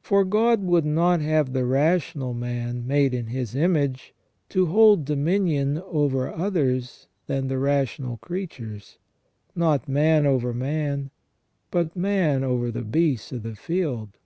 For 0.00 0.24
God 0.24 0.62
would 0.64 0.86
not 0.86 1.20
have 1.20 1.52
the 1.52 1.66
rational 1.66 2.32
man, 2.32 2.86
made 2.86 3.12
in 3.12 3.26
His 3.26 3.54
image, 3.54 4.14
to 4.48 4.64
hold 4.64 5.04
dominion 5.04 5.76
over 5.82 6.32
others 6.32 7.06
than 7.26 7.48
the 7.48 7.58
rational 7.58 8.16
creatures— 8.16 8.96
not 9.54 9.86
man 9.86 10.24
over 10.24 10.54
man, 10.54 11.10
but 11.70 11.94
man 11.94 12.42
over 12.42 12.70
the 12.70 12.80
beasts 12.80 13.30
of 13.30 13.42
the 13.42 13.54
field." 13.56 14.16